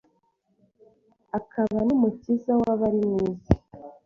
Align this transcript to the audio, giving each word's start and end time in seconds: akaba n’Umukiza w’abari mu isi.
akaba 1.37 1.77
n’Umukiza 1.87 2.53
w’abari 2.61 3.01
mu 3.09 3.17
isi. 3.29 3.53